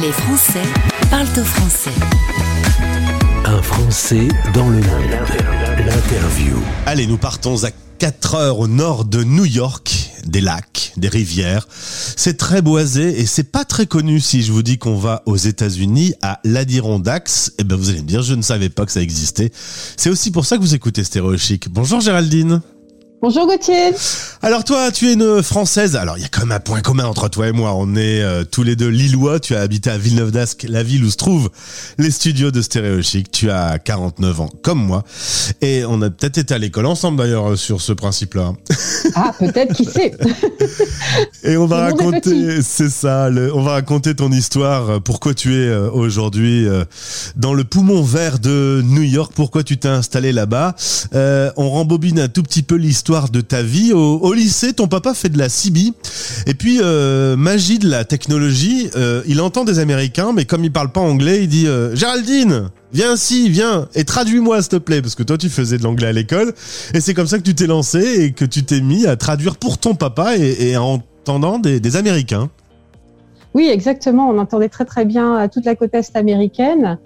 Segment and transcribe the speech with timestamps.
[0.00, 0.62] Les Français
[1.10, 1.90] parlent au français.
[3.44, 5.10] Un Français dans le monde.
[5.84, 6.56] L'interview.
[6.86, 11.68] Allez, nous partons à 4 heures au nord de New York, des lacs, des rivières.
[11.70, 15.36] C'est très boisé et c'est pas très connu si je vous dis qu'on va aux
[15.36, 17.52] États-Unis à l'Adirondax.
[17.58, 19.50] Eh ben vous allez me dire, je ne savais pas que ça existait.
[19.96, 21.68] C'est aussi pour ça que vous écoutez Stéréo Chic.
[21.68, 22.62] Bonjour Géraldine.
[23.22, 23.90] Bonjour Gauthier.
[24.40, 25.94] Alors toi, tu es une Française.
[25.94, 27.74] Alors il y a quand même un point commun entre toi et moi.
[27.76, 29.40] On est euh, tous les deux Lillois.
[29.40, 31.50] Tu as habité à Villeneuve d'Ascq, la ville où se trouvent
[31.98, 33.30] les studios de Stéréo Chic.
[33.30, 35.04] Tu as 49 ans, comme moi.
[35.60, 38.54] Et on a peut-être été à l'école ensemble d'ailleurs sur ce principe-là.
[39.14, 40.12] Ah, peut-être, qui sait?
[41.44, 45.54] Et on va raconter, c'est ça, le- on va raconter ton histoire, euh, pourquoi tu
[45.54, 46.84] es euh, aujourd'hui euh,
[47.36, 50.74] dans le poumon vert de New York, pourquoi tu t'es installé là-bas.
[51.14, 53.92] Euh, on rembobine un tout petit peu l'histoire de ta vie.
[53.92, 55.92] Au, lycée, ton papa fait de la CB.
[56.46, 60.72] Et puis, euh, magie de la technologie, euh, il entend des Américains, mais comme il
[60.72, 65.00] parle pas anglais, il dit euh, Géraldine Viens ici, viens, et traduis-moi s'il te plaît,
[65.00, 66.52] parce que toi tu faisais de l'anglais à l'école,
[66.92, 69.54] et c'est comme ça que tu t'es lancé et que tu t'es mis à traduire
[69.58, 72.50] pour ton papa et, en entendant des, des Américains.
[73.54, 74.28] Oui, exactement.
[74.28, 76.98] On entendait très très bien toute la côte est américaine.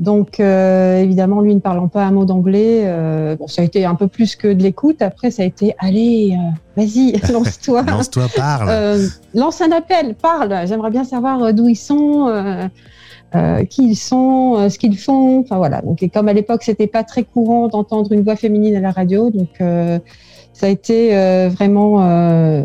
[0.00, 3.84] Donc, euh, évidemment, lui ne parlant pas un mot d'anglais, euh, bon, ça a été
[3.84, 5.02] un peu plus que de l'écoute.
[5.02, 7.82] Après, ça a été, allez, euh, vas-y, lance-toi.
[7.82, 8.68] Lance-toi, parle.
[8.70, 10.66] Euh, lance un appel, parle.
[10.66, 12.66] J'aimerais bien savoir euh, d'où ils sont, euh,
[13.34, 15.40] euh, qui ils sont, euh, ce qu'ils font.
[15.40, 15.82] Enfin voilà.
[15.82, 18.92] Donc, et comme à l'époque, c'était pas très courant d'entendre une voix féminine à la
[18.92, 19.98] radio, donc euh,
[20.54, 22.64] ça a été euh, vraiment euh,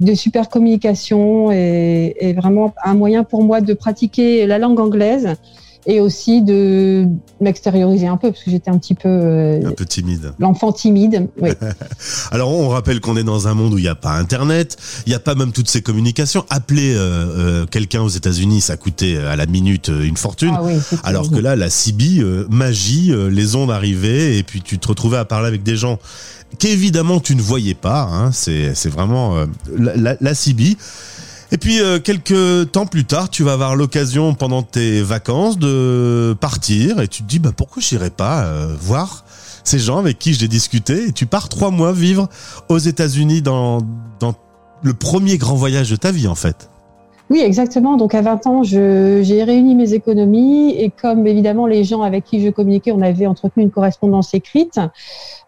[0.00, 5.36] de super communication et, et vraiment un moyen pour moi de pratiquer la langue anglaise
[5.86, 7.06] et aussi de
[7.40, 10.32] m'extérioriser un peu parce que j'étais un petit peu euh, un peu timide.
[10.38, 11.28] l'enfant timide.
[11.40, 11.50] Oui.
[12.32, 15.10] Alors on rappelle qu'on est dans un monde où il n'y a pas Internet, il
[15.10, 16.44] n'y a pas même toutes ces communications.
[16.50, 16.98] Appeler euh,
[17.62, 20.54] euh, quelqu'un aux États-Unis, ça coûtait à la minute une fortune.
[20.54, 24.88] Ah oui, Alors que là, la CB, magie, les ondes arrivaient et puis tu te
[24.88, 25.98] retrouvais à parler avec des gens
[26.58, 28.02] qu'évidemment tu ne voyais pas.
[28.02, 29.36] Hein, c'est c'est vraiment
[29.76, 30.76] la, la, la CB.
[31.52, 36.36] Et puis euh, quelques temps plus tard, tu vas avoir l'occasion pendant tes vacances de
[36.40, 39.24] partir et tu te dis bah pourquoi j'irais pas euh, voir
[39.62, 41.08] ces gens avec qui j'ai discuté?
[41.08, 42.28] Et tu pars trois mois vivre
[42.68, 43.80] aux États-Unis dans
[44.18, 44.34] dans
[44.82, 46.68] le premier grand voyage de ta vie en fait.
[47.28, 47.96] Oui, exactement.
[47.96, 52.40] Donc à 20 ans, j'ai réuni mes économies et comme évidemment les gens avec qui
[52.40, 54.78] je communiquais, on avait entretenu une correspondance écrite,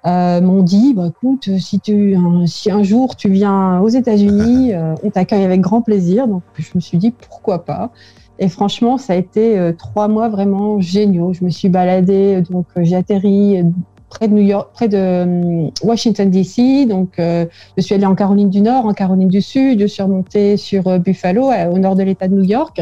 [0.04, 4.72] euh, m'ont dit, bah, écoute, si, tu, un, si un jour tu viens aux États-Unis,
[4.74, 6.26] euh, on t'accueille avec grand plaisir.
[6.26, 7.92] Donc je me suis dit, pourquoi pas?
[8.40, 11.32] Et franchement, ça a été euh, trois mois vraiment géniaux.
[11.32, 13.62] Je me suis baladée, donc j'ai atterri
[14.08, 16.86] près de New York, près de euh, Washington DC.
[16.88, 17.46] Donc euh,
[17.76, 19.80] je suis allée en Caroline du Nord, en Caroline du Sud.
[19.80, 22.80] Je suis remontée sur euh, Buffalo, au nord de l'État de New York,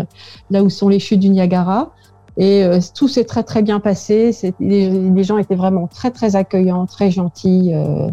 [0.50, 1.92] là où sont les chutes du Niagara.
[2.38, 4.30] Et euh, tout s'est très très bien passé.
[4.60, 7.72] Les, les gens étaient vraiment très très accueillants, très gentils.
[7.74, 8.08] euh,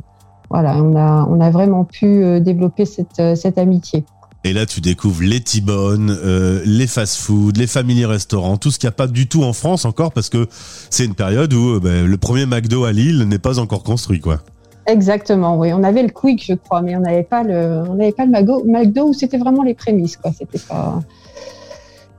[0.49, 4.05] voilà, on a on a vraiment pu euh, développer cette euh, cette amitié.
[4.45, 8.87] Et là, tu découvres les T-Bones, euh, les fast-food, les family restaurants, tout ce qu'il
[8.87, 10.47] n'y a pas du tout en France encore, parce que
[10.89, 14.19] c'est une période où euh, ben, le premier McDo à Lille n'est pas encore construit,
[14.19, 14.39] quoi.
[14.85, 15.71] Exactement, oui.
[15.71, 18.31] On avait le Quick, je crois, mais on n'avait pas le, on n'avait pas le
[18.31, 20.31] Mago, McDo où c'était vraiment les prémices, quoi.
[20.37, 21.01] C'était pas,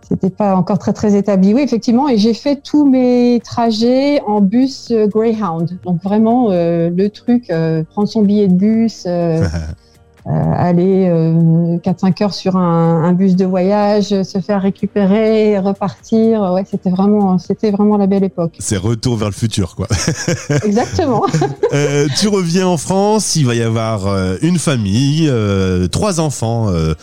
[0.08, 1.52] c'était pas encore très très établi.
[1.52, 2.08] Oui, effectivement.
[2.08, 5.78] Et j'ai fait tous mes trajets en bus euh, Greyhound.
[5.84, 7.52] Donc vraiment euh, le truc,
[7.90, 9.06] prendre son billet de bus,
[10.26, 16.40] aller euh, 4-5 heures sur un, un bus de voyage, se faire récupérer, repartir.
[16.54, 18.54] Ouais, c'était vraiment, c'était vraiment la belle époque.
[18.58, 19.86] c'est retour vers le futur, quoi.
[20.64, 21.26] Exactement.
[21.72, 26.70] Euh, tu reviens en France, il va y avoir euh, une famille, euh, trois enfants
[26.70, 26.94] euh,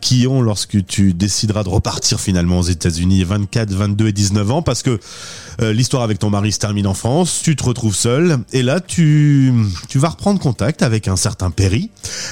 [0.00, 4.62] qui ont, lorsque tu décideras de repartir finalement aux États-Unis, 24, 22 et 19 ans,
[4.62, 5.00] parce que
[5.60, 8.80] euh, l'histoire avec ton mari se termine en France, tu te retrouves seul, et là
[8.80, 9.52] tu,
[9.88, 11.90] tu vas reprendre contact avec un certain Perry,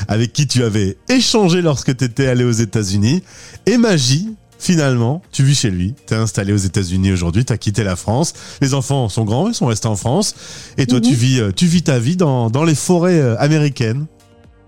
[0.08, 3.22] avec qui tu avais échangé lorsque tu étais allé aux États-Unis,
[3.66, 7.94] et magie, Finalement, tu vis chez lui, t'es installé aux États-Unis aujourd'hui, t'as quitté la
[7.94, 8.32] France.
[8.62, 10.34] Les enfants sont grands, ils sont restés en France.
[10.78, 11.04] Et toi, Mhm.
[11.04, 14.06] tu vis, euh, tu vis ta vie dans, dans les forêts euh, américaines.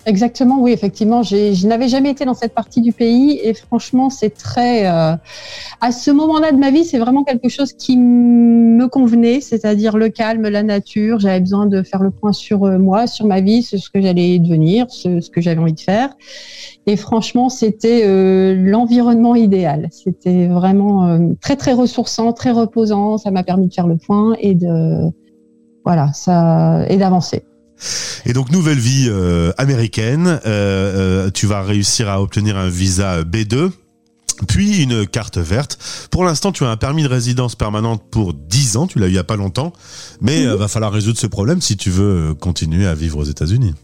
[0.07, 1.23] Exactement, oui, effectivement.
[1.23, 4.87] Je n'avais jamais été dans cette partie du pays et franchement, c'est très.
[4.87, 5.15] euh,
[5.81, 10.09] à ce moment-là de ma vie, c'est vraiment quelque chose qui me convenait, c'est-à-dire le
[10.09, 11.19] calme, la nature.
[11.19, 14.01] J'avais besoin de faire le point sur euh, moi, sur ma vie, sur ce que
[14.01, 16.15] j'allais devenir, ce, ce que j'avais envie de faire.
[16.87, 19.89] Et franchement, c'était euh, l'environnement idéal.
[19.91, 23.19] C'était vraiment euh, très, très ressourçant, très reposant.
[23.19, 25.11] Ça m'a permis de faire le point et de.
[25.85, 26.87] Voilà, ça.
[26.89, 27.43] et d'avancer.
[28.27, 30.27] Et donc, nouvelle vie euh, américaine.
[30.27, 33.71] Euh, euh, tu vas réussir à obtenir un visa B2.
[34.47, 35.79] puis une carte verte.
[36.11, 39.11] Pour l'instant, tu as un permis de résidence permanente pour 10 ans, tu l'as eu
[39.11, 39.73] il y a pas longtemps,
[40.21, 43.75] mais il va falloir résoudre ce problème si tu veux continuer à vivre aux États-Unis.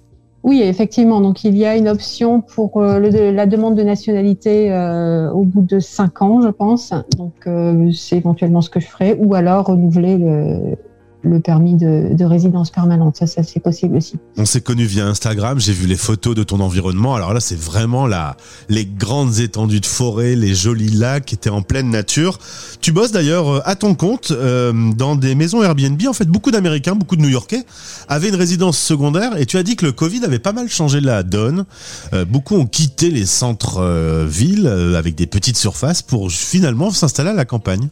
[0.44, 1.22] Oui, effectivement.
[1.22, 5.42] Donc, il y a une option pour euh, le, la demande de nationalité euh, au
[5.42, 6.92] bout de cinq ans, je pense.
[7.16, 10.76] Donc, euh, c'est éventuellement ce que je ferai, ou alors renouveler le,
[11.24, 13.16] le permis de, de, résidence permanente.
[13.16, 14.18] Ça, c'est possible aussi.
[14.36, 15.58] On s'est connu via Instagram.
[15.58, 17.14] J'ai vu les photos de ton environnement.
[17.14, 18.36] Alors là, c'est vraiment la,
[18.68, 22.38] les grandes étendues de forêt, les jolis lacs qui étaient en pleine nature.
[22.80, 26.00] Tu bosses d'ailleurs euh, à ton compte euh, dans des maisons Airbnb.
[26.06, 27.64] En fait, beaucoup d'Américains, beaucoup de New-Yorkais
[28.08, 29.36] avaient une résidence secondaire.
[29.36, 31.64] Et tu as dit que le Covid avait pas mal changé la donne.
[32.12, 34.66] Euh, beaucoup ont quitté les centres-villes
[34.96, 37.88] avec des petites surfaces pour finalement s'installer à la campagne.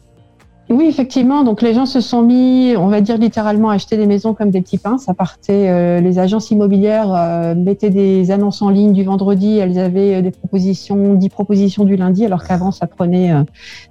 [0.73, 1.45] Oui, effectivement.
[1.45, 4.51] Donc les gens se sont mis, on va dire littéralement, à acheter des maisons comme
[4.51, 4.97] des petits pains.
[4.97, 5.69] Ça partait.
[5.69, 9.59] Euh, les agences immobilières euh, mettaient des annonces en ligne du vendredi.
[9.59, 13.35] Elles avaient euh, des propositions, 10 propositions du lundi, alors qu'avant ça prenait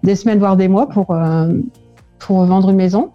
[0.01, 1.15] des semaines voire des mois pour
[2.19, 3.09] pour vendre une maison.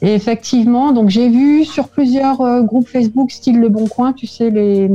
[0.00, 4.50] Et effectivement, donc j'ai vu sur plusieurs groupes Facebook, style Le Bon Coin, tu sais
[4.50, 4.90] les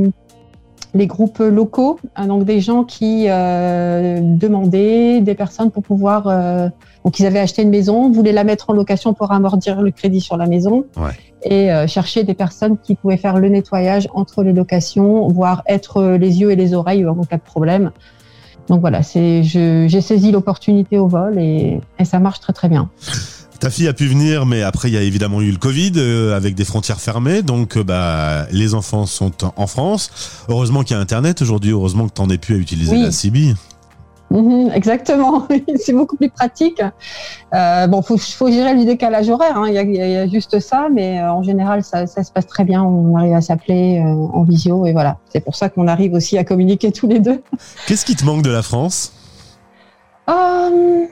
[0.92, 6.28] les groupes locaux, hein, donc des gens qui demandaient des personnes pour pouvoir.
[7.04, 10.20] Donc ils avaient acheté une maison, voulaient la mettre en location pour amortir le crédit
[10.20, 11.12] sur la maison Ouais.
[11.44, 15.96] et euh, chercher des personnes qui pouvaient faire le nettoyage entre les locations, voire être
[15.98, 17.90] euh, les yeux et les oreilles en cas de problème.
[18.68, 22.88] Donc voilà, c'est j'ai saisi l'opportunité au vol et, et ça marche très très bien.
[23.58, 26.36] Ta fille a pu venir, mais après il y a évidemment eu le Covid euh,
[26.36, 30.10] avec des frontières fermées, donc euh, bah les enfants sont en- en France.
[30.48, 31.70] Heureusement qu'il y a Internet aujourd'hui.
[31.72, 33.02] Heureusement que t'en aies pu à utiliser Oui.
[33.02, 33.54] la CB.
[34.32, 36.80] Mhm, exactement, c'est beaucoup plus pratique.
[37.52, 39.56] Euh, bon, faut, faut gérer le décalage horaire.
[39.56, 39.64] hein.
[39.66, 42.30] Il y, a, il y a juste ça, mais euh, en général, ça, ça se
[42.30, 42.82] passe très bien.
[42.84, 45.18] On arrive à s'appeler euh, en visio et voilà.
[45.32, 47.42] C'est pour ça qu'on arrive aussi à communiquer tous les deux.
[47.88, 49.12] Qu'est-ce qui te manque de la France?
[50.28, 51.06] Euh,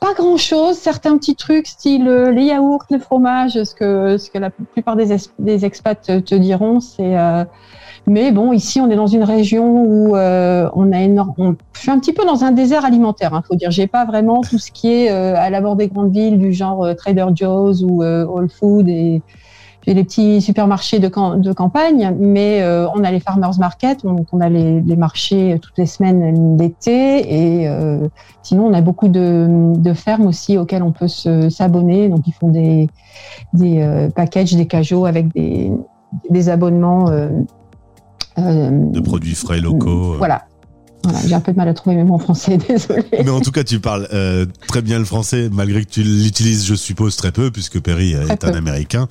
[0.00, 4.30] pas grand chose, certains petits trucs style euh, les yaourts, le fromage, ce que, ce
[4.30, 7.16] que la plupart des, es- des expats te, diront, c'est.
[7.18, 7.44] euh,
[8.06, 11.34] mais bon, ici, on est dans une région où euh, on a énorme.
[11.38, 13.70] on- je suis un petit peu dans un désert alimentaire, hein, faut dire.
[13.70, 16.84] J'ai pas vraiment tout ce qui est euh, à l'abord des grandes villes du genre
[16.84, 19.22] euh, Trader Joe's ou euh, Whole Food et
[19.94, 24.26] des petits supermarchés de, cam- de campagne, mais euh, on a les farmers market, donc
[24.32, 28.08] on a les, les marchés toutes les semaines d'été et euh,
[28.42, 32.08] Sinon, on a beaucoup de, de fermes aussi auxquelles on peut s'abonner.
[32.08, 32.86] Donc, ils font des,
[33.52, 35.72] des euh, packages, des cajots avec des,
[36.30, 37.08] des abonnements.
[37.10, 37.28] euh,
[38.38, 40.18] euh, de produits frais locaux euh.
[40.18, 40.42] Voilà.
[41.08, 43.04] Voilà, j'ai un peu de mal à trouver mes mots en français, désolé.
[43.12, 46.66] Mais en tout cas, tu parles euh, très bien le français, malgré que tu l'utilises,
[46.66, 48.54] je suppose, très peu, puisque Perry est un.
[48.54, 49.06] Américain.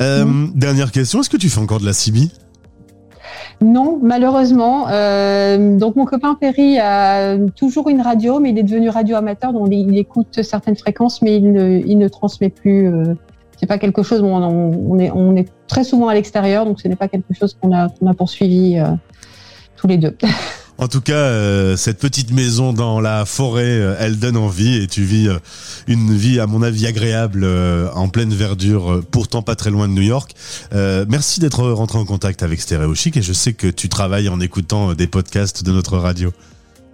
[0.00, 0.52] Euh, Mhm.
[0.54, 2.28] Dernière question, est-ce que tu fais encore de la CB
[3.60, 4.86] Non, malheureusement.
[4.88, 9.52] Euh, donc, mon copain Perry a toujours une radio, mais il est devenu radio amateur,
[9.52, 12.88] donc il, écoute certaines fréquences, mais il ne, il ne transmet plus.
[12.88, 13.14] Euh,
[13.58, 14.20] c'est pas quelque chose.
[14.22, 17.32] On, on, on est, on est très souvent à l'extérieur, donc ce n'est pas quelque
[17.38, 18.88] chose qu'on a, qu'on a poursuivi euh,
[19.76, 20.16] tous les deux.
[20.78, 24.86] En tout cas, euh, cette petite maison dans la forêt, euh, elle donne envie et
[24.86, 25.38] tu vis euh,
[25.86, 27.46] une vie, à mon avis, agréable
[27.94, 30.34] en pleine verdure, pourtant pas très loin de New York.
[30.72, 34.40] Merci d'être rentré en contact avec Stéréo Chic et je sais que tu travailles en
[34.40, 36.32] écoutant des podcasts de notre radio.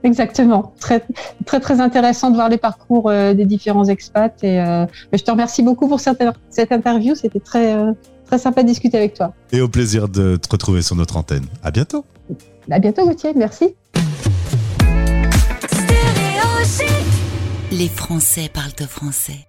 [0.04, 0.74] Exactement.
[0.80, 1.04] Très,
[1.46, 4.42] très, très intéressant de voir les parcours des différents expats.
[4.44, 4.58] Et
[5.12, 7.14] je te remercie beaucoup pour cette, cette interview.
[7.14, 7.76] C'était très,
[8.26, 9.32] très sympa de discuter avec toi.
[9.52, 11.46] Et au plaisir de te retrouver sur notre antenne.
[11.62, 12.04] À bientôt.
[12.70, 13.32] À bientôt, Gauthier.
[13.34, 13.74] Merci.
[17.70, 19.48] Les Français parlent au français.